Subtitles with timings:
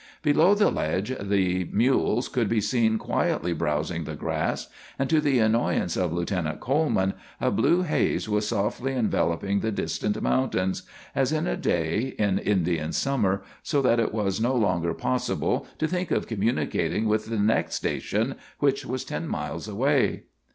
[0.23, 5.37] Below the ledge the mules could be seen quietly browsing the grass, and, to the
[5.37, 10.81] annoyance of Lieutenant Coleman, a blue haze was softly enveloping the distant mountains,
[11.13, 15.87] as in a day in Indian summer, so that it was no longer possible to
[15.87, 20.23] think of communicating with the next station, which was ten miles away.